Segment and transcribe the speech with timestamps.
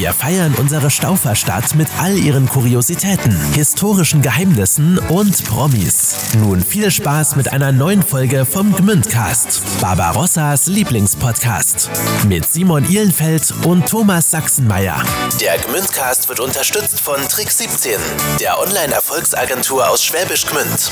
[0.00, 6.16] Wir feiern unsere Stauferstadt mit all ihren Kuriositäten, historischen Geheimnissen und Promis.
[6.38, 11.90] Nun viel Spaß mit einer neuen Folge vom Gmündcast, Barbarossas Lieblingspodcast.
[12.26, 15.02] Mit Simon Ihlenfeld und Thomas Sachsenmeier.
[15.38, 18.00] Der Gmündcast wird unterstützt von Trick 17,
[18.40, 20.90] der Online-Erfolgsagentur aus Schwäbisch Gmünd.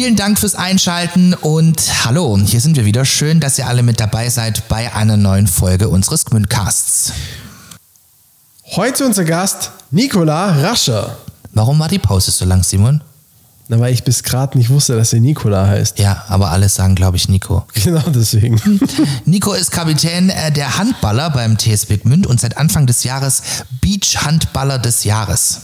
[0.00, 3.04] Vielen Dank fürs Einschalten und hallo, hier sind wir wieder.
[3.04, 7.12] Schön, dass ihr alle mit dabei seid bei einer neuen Folge unseres Gmündcasts.
[8.64, 11.18] Heute unser Gast Nikola Rascher.
[11.52, 13.02] Warum war die Pause so lang, Simon?
[13.68, 15.98] Na, weil ich bis gerade nicht wusste, dass er Nikola heißt.
[15.98, 17.66] Ja, aber alle sagen, glaube ich, Nico.
[17.74, 18.58] Genau deswegen.
[19.26, 23.42] Nico ist Kapitän äh, der Handballer beim TSB Gmünd und seit Anfang des Jahres
[23.82, 25.60] Beach-Handballer des Jahres.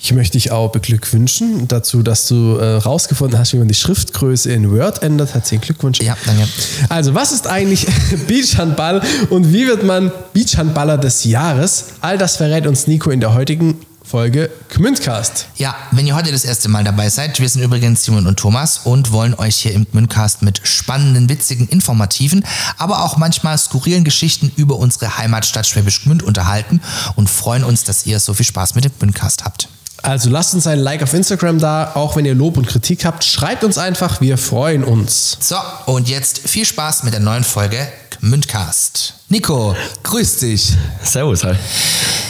[0.00, 4.52] Ich möchte dich auch beglückwünschen dazu, dass du äh, rausgefunden hast, wie man die Schriftgröße
[4.52, 5.34] in Word ändert.
[5.34, 6.00] Herzlichen Glückwunsch.
[6.00, 6.46] Ja, danke.
[6.88, 7.86] Also, was ist eigentlich
[8.28, 11.86] Beachhandball und wie wird man Beachhandballer des Jahres?
[12.00, 15.48] All das verrät uns Nico in der heutigen Folge Gmündcast.
[15.56, 18.78] Ja, wenn ihr heute das erste Mal dabei seid, wir sind übrigens Simon und Thomas
[18.84, 22.42] und wollen euch hier im Gmündcast mit spannenden, witzigen, informativen,
[22.78, 26.80] aber auch manchmal skurrilen Geschichten über unsere Heimatstadt Schwäbisch Gmünd unterhalten
[27.16, 29.68] und freuen uns, dass ihr so viel Spaß mit dem Gmündcast habt.
[30.02, 33.24] Also lasst uns ein Like auf Instagram da, auch wenn ihr Lob und Kritik habt.
[33.24, 35.36] Schreibt uns einfach, wir freuen uns.
[35.40, 37.88] So, und jetzt viel Spaß mit der neuen Folge
[38.20, 39.14] Gmündcast.
[39.28, 40.72] Nico, grüß dich.
[41.02, 41.54] Servus, hi.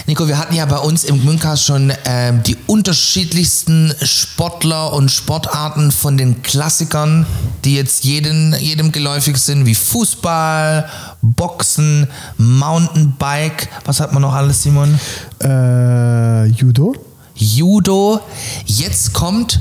[0.06, 5.90] Nico, wir hatten ja bei uns im Gmündcast schon ähm, die unterschiedlichsten Sportler und Sportarten
[5.90, 7.26] von den Klassikern,
[7.64, 10.88] die jetzt jeden, jedem geläufig sind, wie Fußball,
[11.22, 13.68] Boxen, Mountainbike.
[13.84, 14.98] Was hat man noch alles, Simon?
[15.42, 16.94] Äh, Judo?
[17.38, 18.20] Judo.
[18.66, 19.60] Jetzt kommt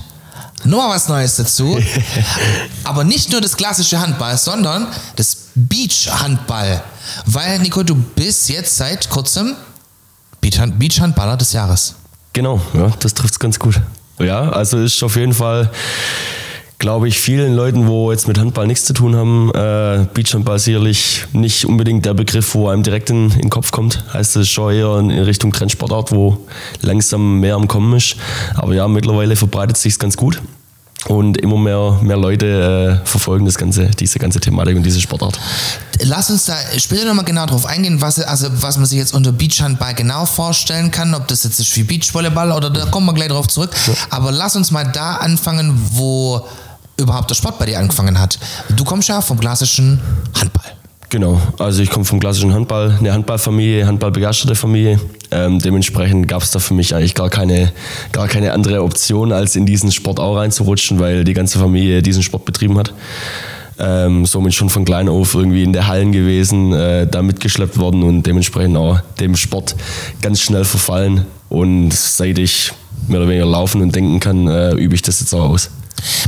[0.64, 1.80] nochmal was Neues dazu.
[2.84, 6.84] Aber nicht nur das klassische Handball, sondern das Beach-Handball.
[7.26, 9.56] Weil, Nico, du bist jetzt seit kurzem
[10.42, 11.96] Beach- Beach-Handballer des Jahres.
[12.34, 13.80] Genau, ja, das trifft es ganz gut.
[14.20, 15.72] Ja, also ist auf jeden Fall,
[16.80, 21.26] glaube ich, vielen Leuten, wo jetzt mit Handball nichts zu tun haben, äh, Beachhandball sicherlich
[21.34, 24.04] nicht unbedingt der Begriff, wo einem direkt in, in den Kopf kommt.
[24.14, 26.46] Heißt es schon eher in Richtung Trendsportart, wo
[26.82, 28.18] langsam mehr am Kommen ist.
[28.56, 30.42] Aber ja, mittlerweile verbreitet sich ganz gut.
[31.06, 35.40] Und immer mehr, mehr Leute äh, verfolgen das ganze, diese ganze Thematik und diese Sportart.
[36.02, 39.32] Lass uns da später nochmal genau drauf eingehen, was, also, was man sich jetzt unter
[39.32, 43.30] Beachhandball genau vorstellen kann, ob das jetzt ist wie Beachvolleyball oder da kommen wir gleich
[43.30, 43.74] drauf zurück.
[44.10, 46.46] Aber lass uns mal da anfangen, wo
[46.98, 48.40] überhaupt der Sport bei dir angefangen hat.
[48.76, 50.00] Du kommst ja vom klassischen
[50.40, 50.78] Handball.
[51.10, 55.00] Genau, also ich komme vom klassischen Handball, eine Handballfamilie, Handballbegeisterte Familie.
[55.32, 57.72] Ähm, dementsprechend gab es da für mich eigentlich gar keine,
[58.12, 62.24] gar keine andere Option, als in diesen Sport auch reinzurutschen, weil die ganze Familie diesen
[62.24, 62.94] Sport betrieben hat.
[63.80, 68.04] Ähm, somit schon von klein auf irgendwie in der Hallen gewesen, äh, da mitgeschleppt worden
[68.04, 69.78] und dementsprechend auch dem Sport
[70.22, 71.26] ganz schnell verfallen.
[71.48, 72.74] Und seit ich
[73.08, 75.70] mehr oder weniger laufen und denken kann, äh, übe ich das jetzt auch aus.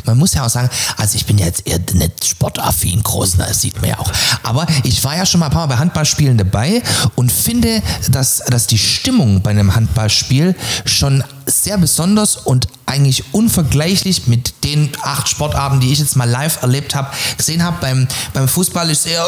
[0.06, 3.80] Man muss ja auch sagen, also ich bin jetzt eher nicht sportaffin groß, das sieht
[3.82, 4.12] man ja auch.
[4.44, 6.82] Aber ich war ja schon mal ein paar Mal bei Handballspielen dabei
[7.16, 14.28] und finde, dass, dass die Stimmung bei einem Handballspiel schon sehr besonders und eigentlich unvergleichlich
[14.28, 17.78] mit den acht Sportarten, die ich jetzt mal live erlebt habe, gesehen habe.
[17.82, 19.26] Beim, beim Fußball ist eher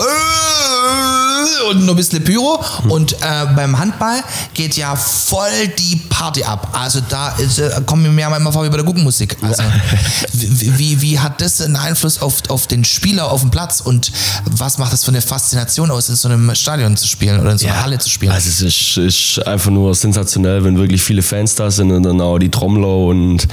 [1.70, 3.18] und nur ein bisschen Pyro und äh,
[3.56, 4.24] beim Handball
[4.54, 6.70] geht ja voll die Party ab.
[6.74, 9.38] Also da ist, äh, kommen wir mir immer vor wie bei der Guggenmusik.
[9.42, 9.64] Also
[10.34, 14.12] wie, wie, wie hat das einen Einfluss auf, auf den Spieler auf dem Platz und
[14.46, 17.58] was macht das für eine Faszination aus, in so einem Stadion zu spielen oder in
[17.58, 18.32] so einer Halle zu spielen?
[18.32, 22.22] Also es ist, ist einfach nur sensationell, wenn wirklich viele Fans da sind und dann
[22.22, 23.48] auch die Trommler und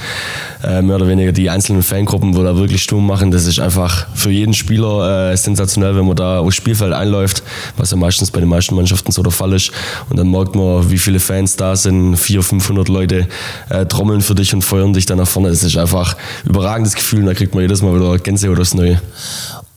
[0.63, 3.31] äh, mehr oder weniger die einzelnen Fangruppen, wo da wirklich Sturm machen.
[3.31, 7.43] Das ist einfach für jeden Spieler äh, sensationell, wenn man da aufs Spielfeld einläuft,
[7.77, 9.71] was ja meistens bei den meisten Mannschaften so der Fall ist.
[10.09, 13.27] Und dann merkt man, wie viele Fans da sind, 400, 500 Leute
[13.69, 15.49] äh, trommeln für dich und feuern dich dann nach vorne.
[15.49, 18.73] Das ist einfach ein überragendes Gefühl und da kriegt man jedes Mal wieder Gänsehaut aufs
[18.73, 19.01] Neue.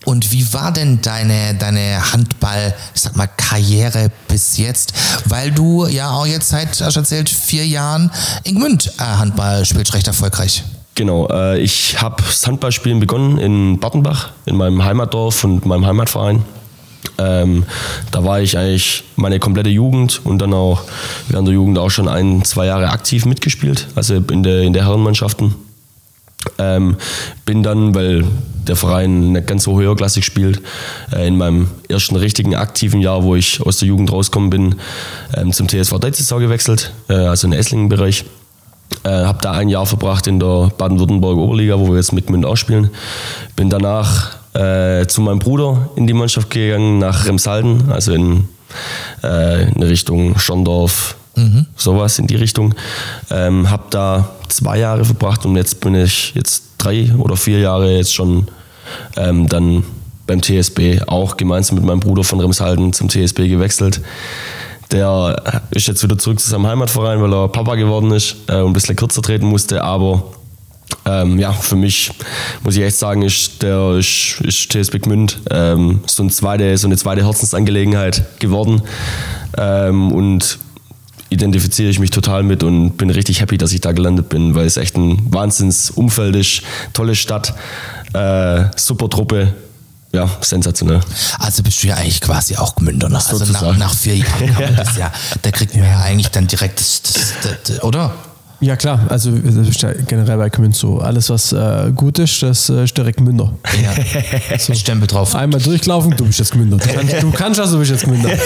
[0.05, 4.93] Und wie war denn deine, deine Handball, ich sag mal, Karriere bis jetzt?
[5.27, 8.11] Weil du ja auch jetzt seit, hast erzählt, vier Jahren
[8.45, 10.65] in Gmünd äh, Handball spielst, recht erfolgreich.
[10.95, 16.45] Genau, äh, ich habe das Handballspielen begonnen in Bartenbach, in meinem Heimatdorf und meinem Heimatverein.
[17.19, 17.65] Ähm,
[18.11, 20.83] da war ich eigentlich meine komplette Jugend und dann auch
[21.29, 24.87] während der Jugend auch schon ein, zwei Jahre aktiv mitgespielt, also in der, in der
[24.87, 25.55] Herrenmannschaften.
[26.59, 26.97] Ähm,
[27.45, 28.25] bin dann, weil
[28.67, 30.63] der Verein nicht ganz so höherklassig spielt.
[31.13, 34.75] Äh, in meinem ersten richtigen aktiven Jahr, wo ich aus der Jugend rausgekommen bin,
[35.35, 38.25] ähm, zum TSV Deizisau gewechselt, äh, also in den Esslingen-Bereich.
[39.05, 42.45] Äh, habe da ein Jahr verbracht in der Baden-Württemberg Oberliga, wo wir jetzt mit Gmünd
[42.45, 42.91] auch spielen.
[43.57, 48.49] Bin danach äh, zu meinem Bruder in die Mannschaft gegangen, nach Remsalden, also in,
[49.23, 51.67] äh, in Richtung Schondorf, mhm.
[51.77, 52.75] sowas in die Richtung.
[53.31, 57.97] Ähm, habe da zwei Jahre verbracht und jetzt bin ich jetzt drei oder vier Jahre
[57.97, 58.49] jetzt schon
[59.17, 59.85] ähm, dann
[60.27, 64.01] beim TSB auch gemeinsam mit meinem Bruder von Remshalden zum TSB gewechselt.
[64.91, 68.71] Der ist jetzt wieder zurück zu seinem Heimatverein, weil er Papa geworden ist äh, und
[68.71, 69.83] ein bisschen kürzer treten musste.
[69.83, 70.25] Aber
[71.05, 72.13] ähm, ja, für mich
[72.63, 76.87] muss ich echt sagen, ist der ist, ist TSB Gmünd ähm, so, ein zweite, so
[76.87, 78.83] eine zweite Herzensangelegenheit geworden.
[79.57, 80.59] Ähm, und
[81.33, 84.67] identifiziere ich mich total mit und bin richtig happy, dass ich da gelandet bin, weil
[84.67, 86.63] es echt ein Wahnsinnsumfeld ist,
[86.93, 87.55] tolle Stadt,
[88.15, 89.55] äh, super Truppe,
[90.13, 91.01] ja, sensationell.
[91.39, 93.09] Also bist du ja eigentlich quasi auch Gmünder.
[93.09, 93.17] Ne?
[93.17, 96.47] Also nach, nach, vier Jahren kann man das ja, da kriegt man ja eigentlich dann
[96.47, 97.33] direkt das, das,
[97.65, 98.13] das, oder?
[98.63, 101.01] Ja klar, also das ist ja generell bei Gmünd so.
[101.01, 103.53] Alles, was äh, gut ist, das äh, ist direkt Münder.
[103.83, 104.73] Ja, so.
[104.75, 105.35] Stempel drauf.
[105.35, 106.77] Einmal durchlaufen, du bist jetzt Gmünder.
[106.77, 108.31] Du kannst, du kannst also, du bist jetzt Gmünder.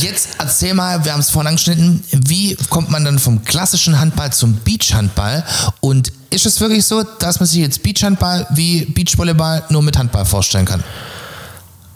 [0.00, 4.32] Jetzt erzähl mal, wir haben es vorhin angeschnitten, wie kommt man dann vom klassischen Handball
[4.32, 5.44] zum Beachhandball
[5.80, 10.24] und ist es wirklich so, dass man sich jetzt Beachhandball wie Beachvolleyball nur mit Handball
[10.24, 10.82] vorstellen kann?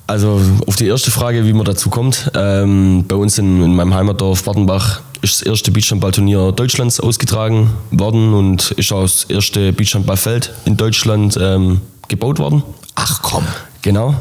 [0.07, 2.31] Also auf die erste Frage, wie man dazu kommt.
[2.35, 8.35] Ähm, bei uns in, in meinem Heimatdorf Bartenbach ist das erste Beachhandballturnier Deutschlands ausgetragen worden
[8.35, 12.62] und ist auch das erste Beachhandballfeld in Deutschland ähm, gebaut worden.
[12.94, 13.44] Ach komm.
[13.82, 14.15] Genau.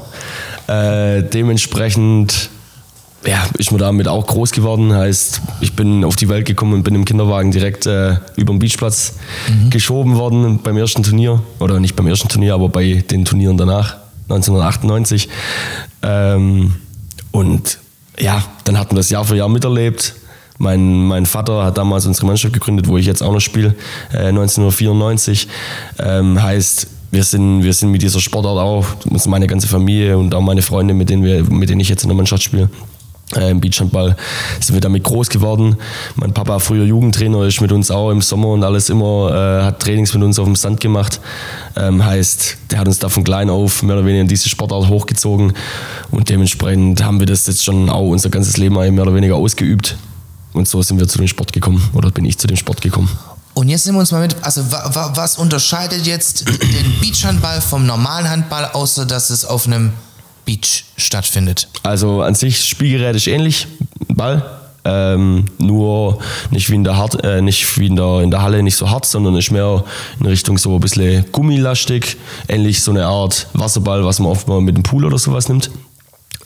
[0.67, 2.49] Äh, dementsprechend
[3.25, 4.93] ja, ist man damit auch groß geworden.
[4.93, 8.59] Heißt, ich bin auf die Welt gekommen und bin im Kinderwagen direkt äh, über den
[8.59, 9.15] Beachplatz
[9.49, 9.69] mhm.
[9.69, 11.41] geschoben worden beim ersten Turnier.
[11.59, 13.97] Oder nicht beim ersten Turnier, aber bei den Turnieren danach,
[14.29, 15.29] 1998.
[16.03, 16.75] Ähm,
[17.31, 17.79] und
[18.19, 20.15] ja, dann hat man das Jahr für Jahr miterlebt.
[20.57, 23.75] Mein, mein Vater hat damals unsere Mannschaft gegründet, wo ich jetzt auch noch spiele,
[24.11, 25.47] äh, 1994.
[25.99, 28.85] Ähm, heißt, wir sind, wir sind mit dieser Sportart auch,
[29.27, 32.09] meine ganze Familie und auch meine Freunde, mit denen, wir, mit denen ich jetzt in
[32.09, 32.69] der Mannschaft spiele,
[33.35, 34.15] äh, Im Beachhandball
[34.61, 35.75] sind wir damit groß geworden.
[36.15, 39.81] Mein Papa, früher Jugendtrainer, ist mit uns auch im Sommer und alles immer, äh, hat
[39.81, 41.19] Trainings mit uns auf dem Sand gemacht.
[41.75, 44.87] Ähm, heißt, der hat uns da von klein auf mehr oder weniger in diese Sportart
[44.87, 45.51] hochgezogen
[46.09, 49.97] und dementsprechend haben wir das jetzt schon auch unser ganzes Leben mehr oder weniger ausgeübt.
[50.57, 53.09] Und so sind wir zu dem Sport gekommen oder bin ich zu dem Sport gekommen.
[53.53, 57.61] Und jetzt nehmen wir uns mal mit, also wa, wa, was unterscheidet jetzt den Beachhandball
[57.61, 59.93] vom normalen Handball, außer dass es auf einem
[60.45, 61.67] Beach stattfindet?
[61.83, 63.67] Also an sich Spielgerät ist ähnlich,
[64.09, 64.45] Ball.
[64.83, 66.19] Ähm, nur
[66.49, 68.89] nicht wie in der hart, äh, nicht wie in der, in der Halle nicht so
[68.89, 69.83] hart, sondern ist mehr
[70.19, 72.15] in Richtung so ein bisschen gummilastig,
[72.47, 75.69] ähnlich so eine Art Wasserball, was man oft mal mit dem Pool oder sowas nimmt.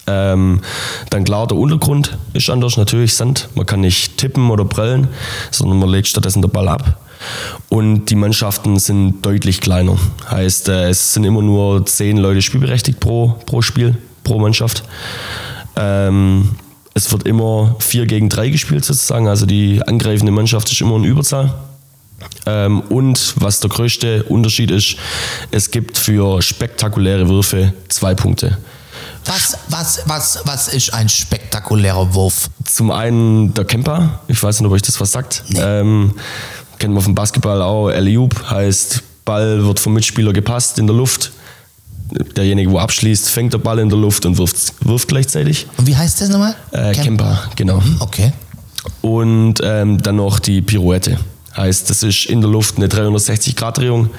[0.07, 0.61] Ähm,
[1.09, 3.49] dann klar, der Untergrund ist anders, natürlich Sand.
[3.55, 5.07] Man kann nicht tippen oder prellen,
[5.51, 6.99] sondern man legt stattdessen den Ball ab.
[7.69, 9.97] Und die Mannschaften sind deutlich kleiner.
[10.29, 14.83] Heißt, äh, es sind immer nur zehn Leute spielberechtigt pro, pro Spiel, pro Mannschaft.
[15.75, 16.55] Ähm,
[16.93, 21.05] es wird immer vier gegen drei gespielt sozusagen, also die angreifende Mannschaft ist immer in
[21.05, 21.53] Überzahl.
[22.45, 24.97] Ähm, und was der größte Unterschied ist,
[25.51, 28.57] es gibt für spektakuläre Würfe zwei Punkte.
[29.25, 32.49] Was, was, was, was ist ein spektakulärer Wurf?
[32.65, 35.43] Zum einen der Camper, ich weiß nicht, ob euch das was sagt.
[35.49, 35.59] Nee.
[35.61, 36.13] Ähm,
[36.79, 37.89] kennen wir vom Basketball auch.
[37.89, 41.31] Alley-Oop heißt, Ball wird vom Mitspieler gepasst in der Luft.
[42.35, 45.67] Derjenige, wo abschließt, fängt der Ball in der Luft und wirft, wirft gleichzeitig.
[45.77, 46.55] Und wie heißt das nochmal?
[46.71, 47.79] Äh, Camper, genau.
[47.79, 48.33] Mhm, okay.
[49.01, 51.17] Und ähm, dann noch die Pirouette.
[51.55, 54.09] Heißt, das ist in der Luft eine 360-Grad-Drehung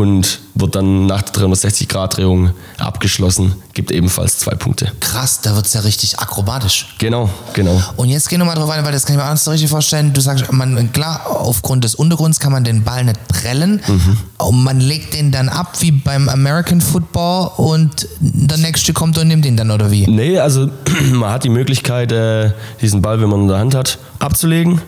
[0.00, 4.92] und wird dann nach der 360-Grad-Drehung abgeschlossen, gibt ebenfalls zwei Punkte.
[5.00, 6.94] Krass, da wird es ja richtig akrobatisch.
[6.98, 7.80] Genau, genau.
[7.96, 9.50] Und jetzt gehen wir mal drauf ein, weil das kann ich mir auch nicht so
[9.50, 10.12] richtig vorstellen.
[10.12, 14.16] Du sagst, man, klar, aufgrund des Untergrunds kann man den Ball nicht prellen mhm.
[14.38, 19.28] und man legt den dann ab wie beim American Football und der nächste kommt und
[19.28, 20.06] nimmt ihn dann oder wie?
[20.06, 20.68] Nee, also
[21.12, 24.80] man hat die Möglichkeit, äh, diesen Ball, wenn man in der Hand hat, abzulegen.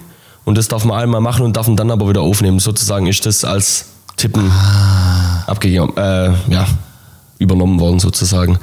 [0.44, 2.58] Und das darf man einmal machen und darf ihn dann aber wieder aufnehmen.
[2.58, 3.91] Sozusagen ist das als
[4.22, 5.42] Tippen ah.
[5.48, 6.64] abgegeben, äh, ja,
[7.40, 8.56] übernommen worden sozusagen.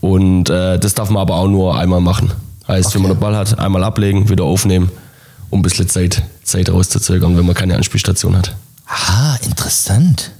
[0.00, 2.32] Und äh, das darf man aber auch nur einmal machen.
[2.66, 2.94] Heißt, okay.
[2.94, 4.90] wenn man den Ball hat, einmal ablegen, wieder aufnehmen,
[5.50, 8.56] um ein bisschen Zeit, Zeit rauszuzögern, wenn man keine Anspielstation hat.
[8.86, 10.30] Ah, interessant.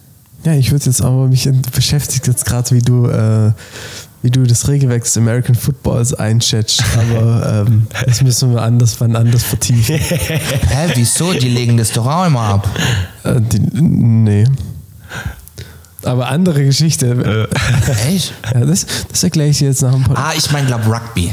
[0.42, 3.52] Ja, ich würde jetzt aber, mich beschäftigt jetzt gerade, wie du, äh,
[4.22, 9.16] wie du das Regelwerk des American Footballs einschätzt, aber ähm, das müssen wir anders, wann
[9.16, 9.96] anders vertiefen.
[9.96, 11.32] Hä, wieso?
[11.32, 12.68] Die legen das doch auch immer ab.
[13.24, 14.44] Äh, die, nee.
[16.04, 17.48] Aber andere Geschichte.
[18.08, 18.32] Echt?
[18.52, 20.26] Ja, das, das erkläre ich dir jetzt nach dem Podcast.
[20.26, 21.32] Ah, ich meine, glaube Rugby.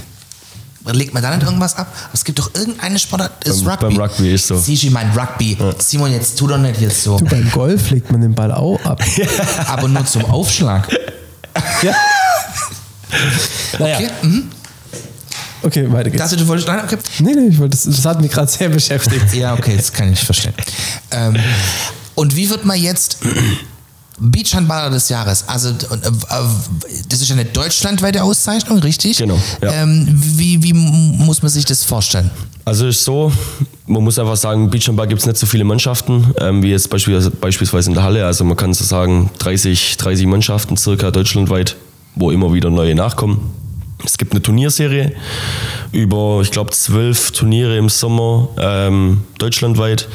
[0.92, 1.88] Legt man da nicht irgendwas ab?
[2.14, 3.96] Es gibt doch irgendeine Sportart, ist Beim- Rugby.
[3.96, 4.58] beim Rugby ist so.
[4.58, 5.58] Siehst du, ich mein Rugby.
[5.80, 7.18] Simon, jetzt tu doch nicht jetzt so.
[7.20, 9.00] Du, beim Golf legt man den Ball auch ab.
[9.68, 10.88] Aber nur zum Aufschlag.
[11.84, 11.94] Ja.
[13.80, 13.98] Naja.
[13.98, 14.10] Okay?
[14.24, 14.50] Mhm.
[15.62, 16.24] Okay, weiter geht's.
[16.24, 16.68] Dachte, du wolltest.
[16.68, 16.98] Nein, okay.
[17.20, 19.26] Nee, nee, ich wollte, das, das hat mich gerade sehr beschäftigt.
[19.34, 20.54] Ja, okay, das kann ich verstehen.
[21.12, 21.36] Ähm,
[22.16, 23.18] und wie wird man jetzt
[24.20, 25.46] Beachhandballer des Jahres?
[25.48, 25.74] Also, äh,
[27.10, 29.18] das ist ja eine deutschlandweite Auszeichnung, richtig?
[29.18, 29.72] Genau, ja.
[29.84, 32.32] Ähm, wie, wie muss man sich das vorstellen?
[32.66, 33.32] Also ist so,
[33.88, 37.32] man muss einfach sagen, Beachhandball gibt es nicht so viele Mannschaften, ähm, wie jetzt beispielsweise,
[37.32, 38.26] beispielsweise in der Halle.
[38.26, 41.76] Also man kann so sagen, 30, 30 Mannschaften circa deutschlandweit,
[42.20, 43.40] wo immer wieder neue nachkommen.
[44.06, 45.14] Es gibt eine Turnierserie
[45.92, 50.08] über, ich glaube, zwölf Turniere im Sommer ähm, deutschlandweit,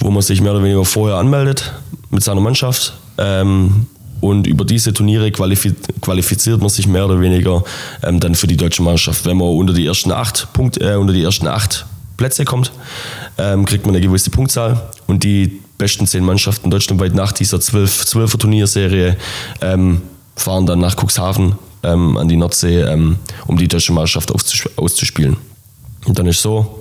[0.00, 1.72] wo man sich mehr oder weniger vorher anmeldet
[2.10, 2.94] mit seiner Mannschaft.
[3.18, 3.86] Ähm,
[4.20, 7.62] und über diese Turniere qualifi qualifiziert man sich mehr oder weniger
[8.02, 9.26] ähm, dann für die deutsche Mannschaft.
[9.26, 12.72] Wenn man unter die ersten acht Punkte, äh, unter die ersten acht Plätze kommt,
[13.36, 18.06] ähm, kriegt man eine gewisse Punktzahl und die besten zehn Mannschaften deutschlandweit nach dieser zwölf,
[18.06, 19.18] zwölfer Turnierserie
[19.60, 20.00] ähm,
[20.36, 23.16] fahren dann nach Cuxhaven ähm, an die Nordsee, ähm,
[23.46, 25.36] um die deutsche auszusp auszuspielen.
[26.04, 26.80] Und dann ist so,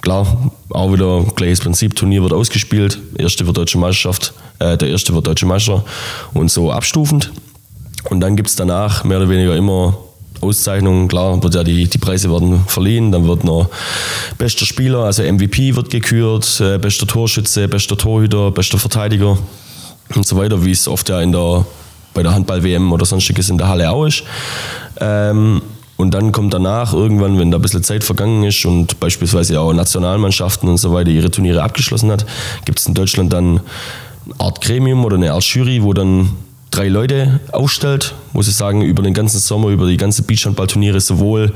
[0.00, 5.14] klar, auch wieder gleiches Prinzip, Turnier wird ausgespielt, erste wird deutsche Meisterschaft, äh, der erste
[5.14, 5.84] wird deutsche Meister
[6.32, 7.32] und so abstufend.
[8.08, 9.98] Und dann gibt es danach mehr oder weniger immer
[10.40, 13.68] Auszeichnungen, klar, wird ja die, die Preise werden verliehen, dann wird noch
[14.38, 19.38] bester Spieler, also MVP wird gekürt, äh, bester Torschütze, bester Torhüter, bester Verteidiger
[20.14, 21.66] und so weiter, wie es oft ja in der,
[22.16, 24.24] bei der Handball-WM oder sonstiges in der Halle auch ist.
[25.00, 25.62] Ähm,
[25.96, 29.72] und dann kommt danach irgendwann, wenn da ein bisschen Zeit vergangen ist und beispielsweise auch
[29.72, 32.26] Nationalmannschaften und so weiter ihre Turniere abgeschlossen hat,
[32.64, 33.60] gibt es in Deutschland dann
[34.24, 36.30] eine Art Gremium oder eine Art Jury, wo dann
[36.70, 41.54] drei Leute aufstellt, muss ich sagen, über den ganzen Sommer, über die ganze Beachhandballturniere sowohl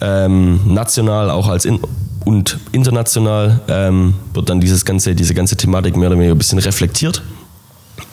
[0.00, 1.80] ähm, national auch als in
[2.24, 6.58] und international ähm, wird dann dieses ganze, diese ganze Thematik mehr oder weniger ein bisschen
[6.58, 7.22] reflektiert.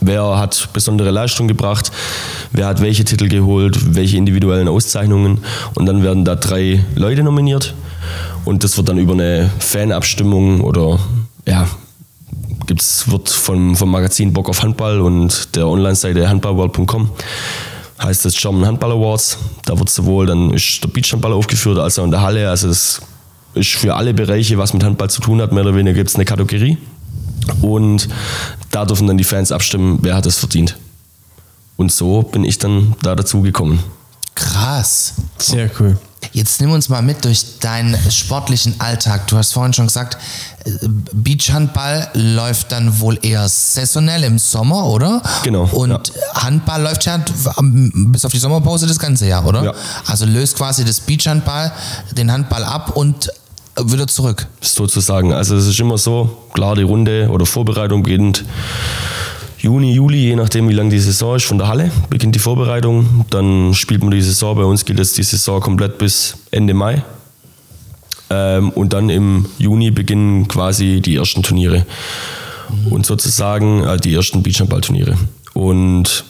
[0.05, 1.91] Wer hat besondere Leistung gebracht?
[2.51, 3.95] Wer hat welche Titel geholt?
[3.95, 5.39] Welche individuellen Auszeichnungen?
[5.75, 7.73] Und dann werden da drei Leute nominiert.
[8.43, 10.99] Und das wird dann über eine Fanabstimmung oder
[11.47, 11.67] ja,
[12.67, 17.09] gibt's, wird vom, vom Magazin Bock auf Handball und der Online-Seite handballworld.com
[18.01, 19.37] heißt es German Handball Awards.
[19.63, 22.49] Da wird sowohl dann ist der Beachhandball aufgeführt als auch in der Halle.
[22.49, 23.01] Also es
[23.53, 26.15] ist für alle Bereiche, was mit Handball zu tun hat, mehr oder weniger gibt es
[26.15, 26.77] eine Kategorie.
[27.61, 28.09] Und
[28.71, 30.77] da dürfen dann die Fans abstimmen, wer hat es verdient.
[31.75, 33.83] Und so bin ich dann da dazu gekommen.
[34.35, 35.13] Krass.
[35.37, 35.97] Sehr cool.
[36.31, 39.27] Jetzt nimm uns mal mit durch deinen sportlichen Alltag.
[39.27, 40.17] Du hast vorhin schon gesagt,
[40.65, 40.71] äh,
[41.11, 45.21] Beachhandball läuft dann wohl eher saisonell im Sommer, oder?
[45.43, 46.43] Genau, Und ja.
[46.43, 47.19] Handball läuft ja
[47.61, 49.63] bis auf die Sommerpause das ganze Jahr, oder?
[49.63, 49.73] Ja.
[50.07, 51.71] Also löst quasi das Beachhandball
[52.11, 53.29] den Handball ab und
[53.77, 54.47] wieder zurück.
[54.61, 55.33] sozusagen.
[55.33, 58.45] Also es ist immer so, klar, die Runde oder Vorbereitung beginnt
[59.63, 63.25] Juni, Juli, je nachdem wie lang die Saison ist, von der Halle beginnt die Vorbereitung.
[63.29, 67.01] Dann spielt man die Saison, bei uns geht jetzt die Saison komplett bis Ende Mai.
[68.29, 71.85] Ähm, und dann im Juni beginnen quasi die ersten Turniere.
[72.89, 75.17] Und sozusagen äh, die ersten Beachhandball-Turniere.
[75.53, 76.25] Und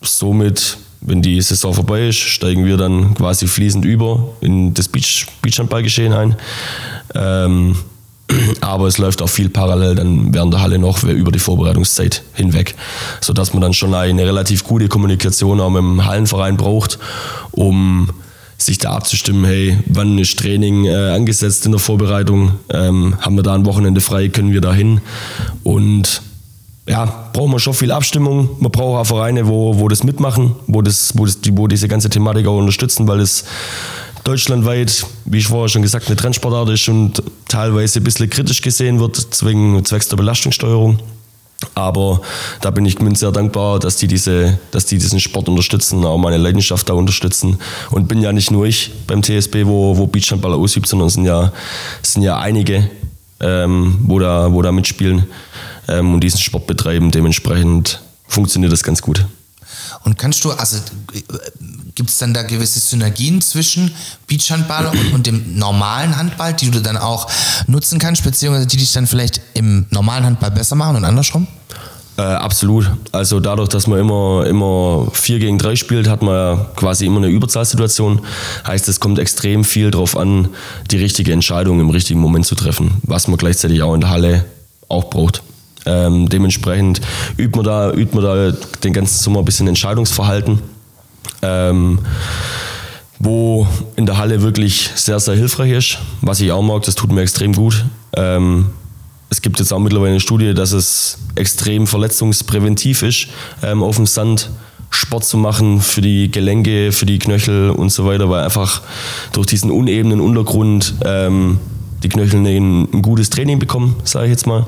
[0.00, 5.26] somit, wenn die Saison vorbei ist, steigen wir dann quasi fließend über in das Beach,
[5.42, 6.36] Beachhandballgeschehen ein.
[7.14, 7.76] Ähm,
[8.60, 12.74] aber es läuft auch viel parallel dann während der Halle noch über die Vorbereitungszeit hinweg,
[13.20, 16.98] sodass man dann schon eine relativ gute Kommunikation auch mit dem Hallenverein braucht,
[17.50, 18.10] um
[18.58, 23.42] sich da abzustimmen, hey, wann ist Training äh, angesetzt in der Vorbereitung, ähm, haben wir
[23.42, 25.00] da ein Wochenende frei, können wir da hin?
[25.62, 26.20] Und
[26.90, 28.50] ja, braucht man schon viel Abstimmung.
[28.58, 32.10] Man braucht auch Vereine, wo, wo das mitmachen, wo, das, wo, das, wo diese ganze
[32.10, 33.44] Thematik auch unterstützen, weil es
[34.24, 38.98] deutschlandweit, wie ich vorher schon gesagt, eine Trendsportart ist und teilweise ein bisschen kritisch gesehen
[38.98, 40.98] wird, zwingen, zwecks der Belastungssteuerung.
[41.76, 42.22] Aber
[42.60, 46.18] da bin ich Gmünd sehr dankbar, dass die, diese, dass die diesen Sport unterstützen, auch
[46.18, 47.60] meine Leidenschaft da unterstützen.
[47.92, 51.26] Und bin ja nicht nur ich beim TSB, wo, wo Beachhandball ausübt, sondern es sind
[51.26, 51.52] ja,
[52.02, 52.90] es sind ja einige,
[53.38, 55.26] ähm, wo, da, wo da mitspielen
[55.90, 57.10] ähm, und diesen Sport betreiben.
[57.10, 59.26] Dementsprechend funktioniert das ganz gut.
[60.04, 60.78] Und kannst du, also
[61.94, 63.92] gibt es dann da gewisse Synergien zwischen
[64.26, 67.30] Beachhandball und, und dem normalen Handball, die du dann auch
[67.66, 71.46] nutzen kannst, beziehungsweise die dich dann vielleicht im normalen Handball besser machen und andersrum?
[72.16, 72.90] Äh, absolut.
[73.12, 77.18] Also dadurch, dass man immer, immer 4 gegen 3 spielt, hat man ja quasi immer
[77.18, 78.20] eine Überzahlsituation.
[78.66, 80.48] Heißt, es kommt extrem viel darauf an,
[80.90, 84.44] die richtige Entscheidung im richtigen Moment zu treffen, was man gleichzeitig auch in der Halle
[84.88, 85.42] auch braucht.
[85.86, 87.00] Ähm, dementsprechend
[87.38, 88.52] übt man, da, übt man da
[88.84, 90.60] den ganzen Sommer ein bisschen Entscheidungsverhalten.
[91.42, 92.00] Ähm,
[93.20, 95.98] wo in der Halle wirklich sehr, sehr hilfreich ist.
[96.22, 97.84] Was ich auch mag, das tut mir extrem gut.
[98.14, 98.70] Ähm,
[99.28, 103.28] es gibt jetzt auch mittlerweile eine Studie, dass es extrem verletzungspräventiv ist,
[103.62, 104.50] ähm, auf dem Sand
[104.88, 108.82] Sport zu machen für die Gelenke, für die Knöchel und so weiter, weil einfach
[109.32, 111.60] durch diesen unebenen Untergrund ähm,
[112.02, 114.66] die Knöchel ein, ein gutes Training bekommen, sage ich jetzt mal.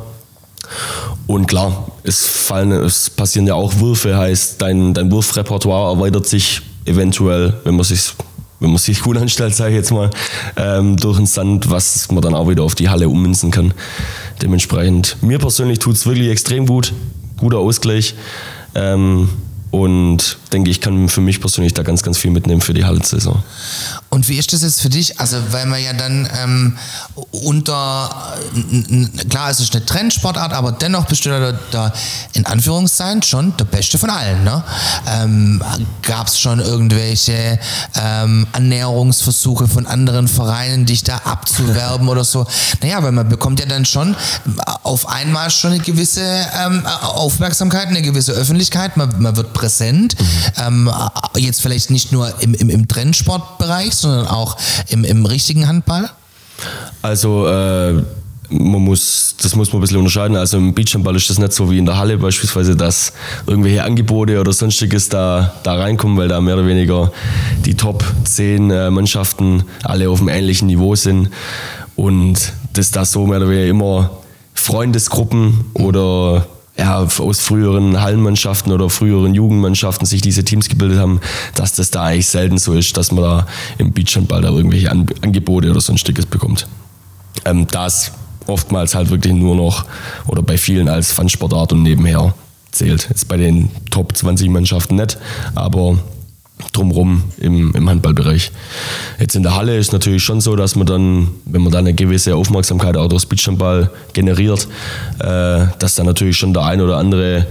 [1.27, 6.61] Und klar, es, fallen, es passieren ja auch Würfe, heißt dein, dein Wurfrepertoire erweitert sich
[6.85, 8.13] eventuell, wenn man sich
[8.63, 10.09] wenn man sich gut anstellt, sage ich jetzt mal,
[10.57, 13.75] ähm, durch den Sand, was man dann auch wieder auf die Halle ummünzen kann.
[14.41, 16.93] Dementsprechend, mir persönlich tut es wirklich extrem gut,
[17.39, 18.15] guter Ausgleich.
[18.77, 19.29] Ähm,
[19.73, 23.43] und denke, ich kann für mich persönlich da ganz, ganz viel mitnehmen für die Hallensaison.
[24.11, 25.19] Und wie ist das jetzt für dich?
[25.21, 26.77] Also, weil man ja dann ähm,
[27.31, 28.37] unter,
[29.29, 31.93] klar, es ist eine Trendsportart, aber dennoch bist du da, da
[32.35, 34.45] in Anführungszeichen schon der Beste von allen.
[34.45, 34.63] Ne?
[35.07, 35.63] Ähm,
[36.03, 37.59] Gab es schon irgendwelche
[37.95, 42.47] ähm, Annäherungsversuche von anderen Vereinen, dich da abzuwerben oder so?
[42.83, 44.15] Naja, weil man bekommt ja dann schon
[44.83, 46.23] auf einmal schon eine gewisse
[46.65, 50.21] ähm, Aufmerksamkeit, eine gewisse Öffentlichkeit, man, man wird präsent.
[50.21, 50.42] Mhm.
[51.37, 54.57] Jetzt vielleicht nicht nur im, im, im Trendsportbereich, sondern auch
[54.89, 56.11] im, im richtigen Handball?
[57.03, 58.03] Also äh,
[58.53, 60.37] man muss, das muss man ein bisschen unterscheiden.
[60.37, 63.13] Also im Beachhandball ist das nicht so wie in der Halle beispielsweise, dass
[63.47, 67.13] irgendwelche Angebote oder sonstiges da, da reinkommen, weil da mehr oder weniger
[67.65, 71.31] die Top 10 äh, Mannschaften alle auf einem ähnlichen Niveau sind.
[71.97, 74.11] Und das da so mehr oder weniger immer
[74.55, 76.47] Freundesgruppen oder
[76.83, 81.21] ja, aus früheren Hallenmannschaften oder früheren Jugendmannschaften sich diese Teams gebildet haben,
[81.55, 83.47] dass das da eigentlich selten so ist, dass man da
[83.79, 86.67] im Beachhandball da irgendwelche An Angebote oder sonstiges bekommt.
[87.45, 88.11] Ähm, das
[88.49, 89.85] oftmals halt wirklich nur noch
[90.27, 92.35] oder bei vielen als Fun-Sportart und nebenher
[92.73, 93.07] zählt.
[93.09, 95.19] Jetzt bei den Top 20 Mannschaften nicht,
[95.55, 95.99] aber
[96.73, 98.53] drumherum im, im Handballbereich.
[99.19, 101.95] Jetzt in der Halle ist natürlich schon so, dass man dann, wenn man dann eine
[101.95, 104.69] gewisse Aufmerksamkeit auch durchs Beachhandball generiert,
[105.19, 107.47] äh, dass dann natürlich schon der ein oder andere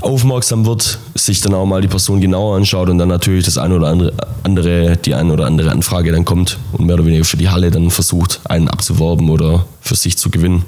[0.00, 3.72] aufmerksam wird, sich dann auch mal die Person genauer anschaut und dann natürlich das ein
[3.72, 4.12] oder andere,
[4.42, 7.70] andere die ein oder andere Anfrage dann kommt und mehr oder weniger für die Halle
[7.70, 10.64] dann versucht, einen abzuwerben oder für sich zu gewinnen.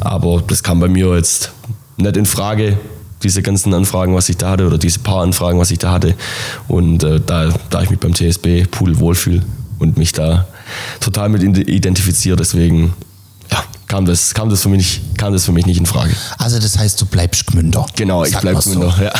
[0.00, 1.52] Aber das kam bei mir jetzt
[1.96, 2.78] nicht in Frage
[3.24, 6.14] diese ganzen Anfragen, was ich da hatte, oder diese paar Anfragen, was ich da hatte.
[6.68, 9.42] Und äh, da, da ich mich beim TSB Pool wohlfühle
[9.78, 10.46] und mich da
[11.00, 12.94] total mit identifiziere, deswegen
[13.50, 16.14] ja, kam, das, kam, das für mich, kam das für mich nicht in Frage.
[16.38, 17.86] Also das heißt, du bleibst Gmünder.
[17.96, 18.94] Genau, ich bleibe Gmünder.
[18.96, 19.02] So.
[19.02, 19.12] Ja.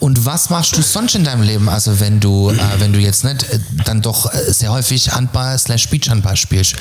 [0.00, 1.68] Und was machst du sonst in deinem Leben?
[1.68, 5.58] Also wenn du, äh, wenn du jetzt nicht äh, dann doch äh, sehr häufig Handball
[5.58, 6.76] slash Beachhandball spielst?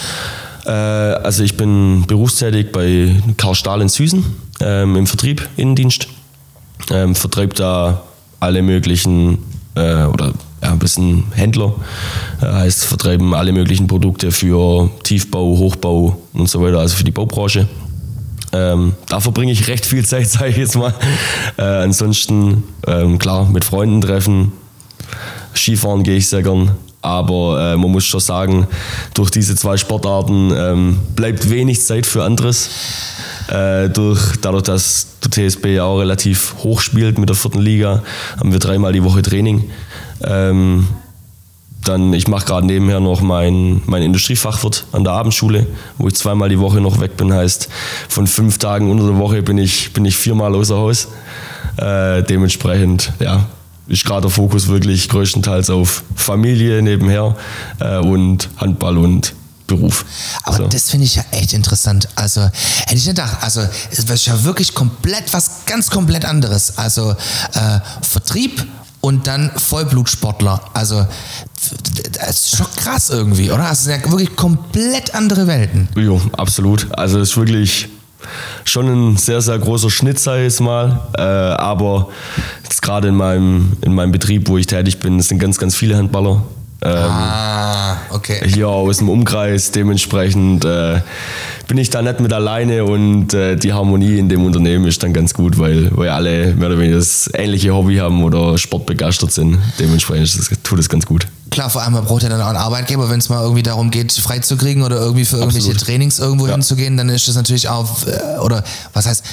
[0.66, 4.26] Äh, also ich bin berufstätig bei Karl Stahl in Süßen
[4.62, 6.08] ähm, im Vertrieb, Innendienst
[6.92, 8.04] ähm, vertreibt da
[8.40, 9.40] alle möglichen
[9.76, 11.74] äh, oder ja, ein bisschen Händler.
[12.42, 17.12] Äh, heißt, vertreiben alle möglichen Produkte für Tiefbau, Hochbau und so weiter, also für die
[17.12, 17.68] Baubranche.
[18.52, 20.94] Ähm, da verbringe ich recht viel Zeit, sage ich jetzt mal.
[21.58, 24.54] Äh, ansonsten, ähm, klar, mit Freunden treffen.
[25.54, 26.72] Skifahren gehe ich sehr gern.
[27.02, 28.68] Aber äh, man muss schon sagen,
[29.14, 32.70] durch diese zwei Sportarten ähm, bleibt wenig Zeit für anderes.
[33.48, 38.04] Äh, durch, dadurch, dass der TSB ja auch relativ hoch spielt mit der vierten Liga,
[38.38, 39.70] haben wir dreimal die Woche Training.
[40.24, 40.88] Ähm,
[41.84, 46.50] dann, ich mache gerade nebenher noch mein, mein Industriefachwirt an der Abendschule, wo ich zweimal
[46.50, 47.32] die Woche noch weg bin.
[47.32, 47.70] Heißt,
[48.10, 51.10] von fünf Tagen unter der Woche bin ich, bin ich viermal außer Haus.
[51.78, 53.46] Äh, dementsprechend, ja,
[53.88, 57.36] ist gerade der Fokus wirklich größtenteils auf Familie nebenher
[57.80, 59.34] äh, und Handball und
[59.68, 60.06] Beruf.
[60.44, 60.68] Aber so.
[60.68, 62.08] das finde ich ja echt interessant.
[62.16, 66.78] Also hätte ich nicht gedacht, also es ist ja wirklich komplett was ganz komplett anderes.
[66.78, 68.66] Also äh, Vertrieb
[69.02, 70.62] und dann Vollblutsportler.
[70.74, 71.06] Also
[72.12, 73.64] das ist schon krass irgendwie, oder?
[73.64, 75.88] Also, es sind ja wirklich komplett andere Welten.
[75.96, 76.88] Jo, absolut.
[76.92, 77.90] Also es ist wirklich
[78.64, 81.08] schon ein sehr, sehr großer Schnitt, sage ich jetzt mal.
[81.18, 82.10] Äh, aber
[82.64, 85.98] jetzt gerade in meinem, in meinem Betrieb, wo ich tätig bin, sind ganz, ganz viele
[85.98, 86.44] Handballer.
[86.86, 88.42] Ähm, ah, okay.
[88.46, 89.72] Hier aus dem Umkreis.
[89.72, 91.02] Dementsprechend äh,
[91.68, 95.14] bin ich da nicht mit alleine und äh, die Harmonie in dem Unternehmen ist dann
[95.14, 99.58] ganz gut, weil, weil alle mehr oder weniger das ähnliche Hobby haben oder sportbegeistert sind.
[99.80, 101.28] Dementsprechend das, tut es ganz gut.
[101.50, 103.90] Klar, vor allem man braucht ja dann auch einen Arbeitgeber, wenn es mal irgendwie darum
[103.90, 105.88] geht, freizukriegen oder irgendwie für irgendwelche Absolut.
[105.88, 106.54] Trainings irgendwo ja.
[106.54, 109.24] hinzugehen, dann ist das natürlich auch, äh, oder was heißt,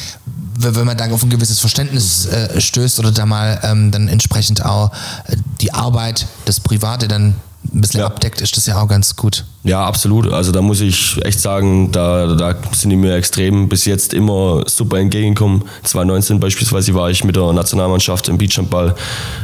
[0.58, 4.64] wenn man da auf ein gewisses Verständnis äh, stößt oder da mal ähm, dann entsprechend
[4.64, 4.90] auch
[5.26, 7.34] äh, die Arbeit, das Private dann
[7.72, 8.06] ein bisschen Ja.
[8.06, 9.44] abdeckt, ist das ja auch ganz gut.
[9.62, 10.32] Ja, absolut.
[10.32, 14.64] Also da muss ich echt sagen, da, da sind die mir extrem bis jetzt immer
[14.66, 15.62] super entgegengekommen.
[15.84, 18.94] 2019 beispielsweise war ich mit der Nationalmannschaft im Beachhandball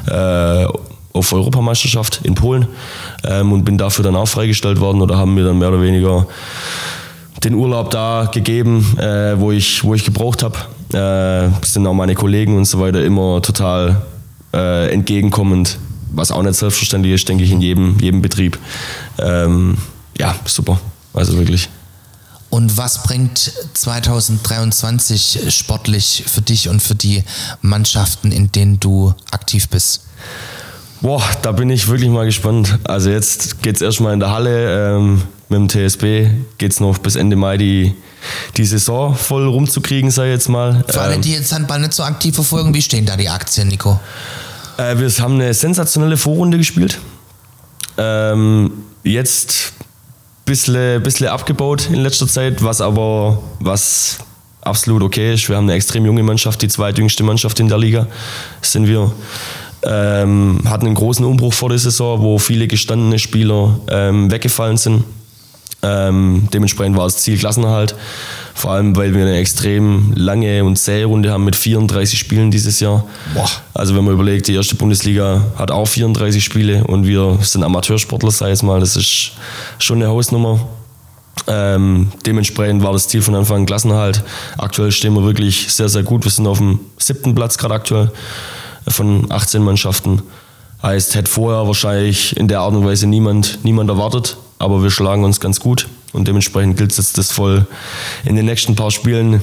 [0.07, 0.67] äh,
[1.13, 2.67] auf Europameisterschaft in Polen
[3.25, 6.27] ähm, und bin dafür dann auch freigestellt worden oder haben mir dann mehr oder weniger
[7.45, 10.59] den Urlaub da gegeben, äh, wo, ich, wo ich gebraucht habe.
[10.93, 14.03] Äh, sind auch meine Kollegen und so weiter immer total
[14.55, 15.79] äh, entgegenkommend,
[16.13, 18.59] was auch nicht selbstverständlich ist, denke ich, in jedem, jedem Betrieb.
[19.19, 19.77] Ähm,
[20.19, 20.81] ja, super.
[21.13, 21.69] Also wirklich.
[22.51, 27.23] Und was bringt 2023 sportlich für dich und für die
[27.61, 30.05] Mannschaften, in denen du aktiv bist?
[31.01, 32.79] Boah, da bin ich wirklich mal gespannt.
[32.85, 34.97] Also jetzt geht es erstmal in der Halle.
[34.97, 37.95] Ähm, mit dem TSB geht es noch bis Ende Mai die,
[38.57, 40.85] die Saison voll rumzukriegen, sei jetzt mal.
[40.89, 43.69] Für alle, Ähm, die jetzt Handball nicht so aktiv verfolgen, wie stehen da die Aktien,
[43.69, 44.01] Nico?
[44.77, 46.99] Äh, wir haben eine sensationelle Vorrunde gespielt.
[47.97, 48.71] Ähm,
[49.03, 54.19] jetzt ein bisschen, bisschen abgebaut in letzter Zeit, was aber was
[54.61, 55.49] absolut okay ist.
[55.49, 58.07] Wir haben eine extrem junge Mannschaft, die zweitjüngste Mannschaft in der Liga
[58.63, 59.13] sind wir.
[59.85, 65.05] Ähm, hatten einen großen Umbruch vor der Saison, wo viele gestandene Spieler ähm, weggefallen sind.
[65.81, 67.95] Ähm, dementsprechend war das Ziel Klassenerhalt.
[68.55, 72.81] Vor allem, weil wir eine extrem lange und zähe Runde haben mit 34 Spielen dieses
[72.81, 73.05] Jahr.
[73.35, 73.49] Boah.
[73.75, 78.33] Also wenn man überlegt, die erste Bundesliga hat auch 34 Spiele und wir sind Amateursportler,
[78.33, 79.33] sei es mal, das ist
[79.79, 80.67] schon eine Hausnummer.
[81.47, 84.25] Ähm, dementsprechend war das Ziel von Anfang an Klassenerhalt.
[84.57, 86.25] Aktuell stehen wir wirklich sehr, sehr gut.
[86.25, 88.11] Wir sind auf dem siebten Platz gerade aktuell
[88.89, 90.23] von 18 Mannschaften.
[90.83, 95.25] Heißt, hätte vorher wahrscheinlich in der Art und Weise niemand, niemand erwartet, aber wir schlagen
[95.25, 97.67] uns ganz gut und dementsprechend gilt es jetzt, das voll
[98.25, 99.41] in den nächsten paar Spielen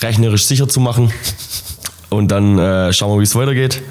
[0.00, 1.12] rechnerisch sicher zu machen
[2.10, 3.82] und dann äh, schauen wir, wie es weitergeht.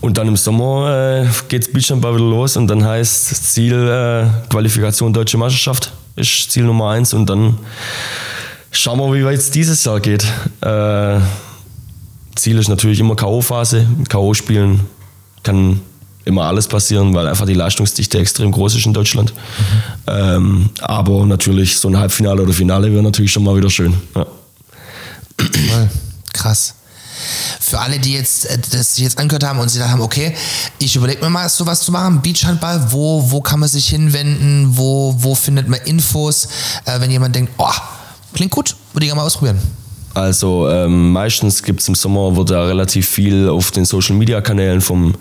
[0.00, 5.12] Und dann im Sommer äh, geht's Beachhandball wieder los und dann heißt Ziel äh, Qualifikation
[5.12, 7.58] Deutsche Meisterschaft ist Ziel Nummer eins und dann
[8.70, 10.24] schauen wir, wie weit es dieses Jahr geht.
[10.60, 11.20] Äh,
[12.34, 13.84] Ziel ist natürlich immer K.O.-Phase.
[14.08, 14.34] K.O.
[14.34, 14.80] spielen
[15.42, 15.80] kann
[16.28, 19.32] immer alles passieren, weil einfach die Leistungsdichte extrem groß ist in Deutschland.
[20.06, 23.94] Ähm, aber natürlich so ein Halbfinale oder Finale wäre natürlich schon mal wieder schön.
[24.14, 24.26] Ja.
[25.38, 25.88] Voll.
[26.32, 26.74] Krass.
[27.60, 30.34] Für alle, die jetzt äh, das sich jetzt angehört haben und sie da haben, okay,
[30.78, 35.14] ich überlege mir mal sowas zu machen, Beachhandball, wo, wo kann man sich hinwenden, wo,
[35.18, 36.48] wo findet man Infos,
[36.84, 37.70] äh, wenn jemand denkt, oh,
[38.34, 39.58] klingt gut, würde ich gerne mal ausprobieren.
[40.14, 44.40] Also ähm, meistens gibt es im Sommer, wird da relativ viel auf den Social Media
[44.40, 45.14] Kanälen vom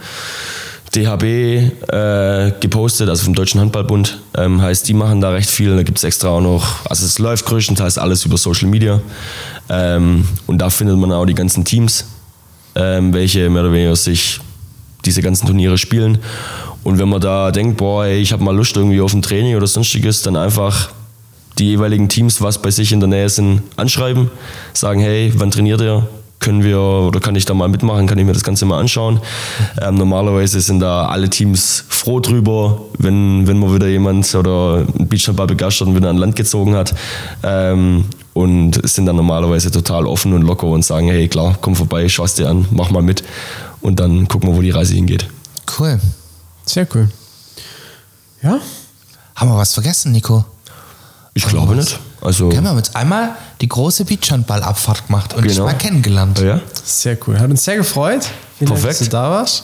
[0.96, 4.20] DHB äh, gepostet, also vom Deutschen Handballbund.
[4.36, 5.76] Ähm, heißt, die machen da recht viel.
[5.76, 9.02] Da gibt es extra auch noch, also es läuft größtenteils alles über Social Media.
[9.70, 12.06] Ähm, und da findet man auch die ganzen Teams,
[12.76, 14.40] ähm, welche mehr oder weniger sich
[15.06, 16.20] diese ganzen Turniere spielen.
[16.84, 19.56] Und wenn man da denkt, boah, ey, ich habe mal Lust irgendwie auf ein Training
[19.56, 20.90] oder sonstiges, dann einfach
[21.58, 24.30] die jeweiligen Teams, was bei sich in der Nähe sind, anschreiben,
[24.74, 26.08] sagen, hey, wann trainiert ihr?
[26.48, 28.08] Können wir oder kann ich da mal mitmachen?
[28.08, 29.20] Kann ich mir das Ganze mal anschauen?
[29.82, 35.10] Ähm, normalerweise sind da alle Teams froh drüber, wenn, wenn man wieder jemand oder ein
[35.10, 36.96] Beachhandball begeistert und wieder an Land gezogen hat.
[37.44, 42.08] Ähm, und sind dann normalerweise total offen und locker und sagen, hey, klar, komm vorbei,
[42.08, 43.26] schau es dir an, mach mal mit.
[43.82, 45.28] Und dann gucken wir, wo die Reise hingeht.
[45.78, 46.00] Cool.
[46.66, 47.10] Sehr cool.
[48.42, 48.62] Ja?
[49.36, 50.46] Haben wir was vergessen, Nico?
[51.34, 52.00] Ich glaube nicht.
[52.22, 55.66] Also, Wir haben jetzt einmal die große Beachhandball-Abfahrt gemacht und dich Genau.
[55.66, 56.40] mal kennengelernt.
[56.40, 56.60] ja.
[56.84, 57.40] Sehr cool.
[57.40, 58.28] Hat uns sehr gefreut.
[58.58, 59.02] Vielen Dank, Perfekt.
[59.02, 59.64] dass du da warst.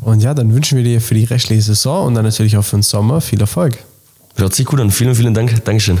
[0.00, 2.76] Und ja, dann wünschen wir dir für die restliche Saison und dann natürlich auch für
[2.76, 3.78] den Sommer viel Erfolg.
[4.36, 4.90] Hört sich gut an.
[4.90, 5.64] Vielen, vielen Dank.
[5.64, 6.00] Dankeschön.